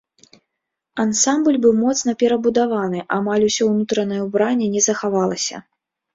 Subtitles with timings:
[1.03, 5.55] Ансамбль быў моцна перабудаваны, амаль усё ўнутранае ўбранне не захавалася.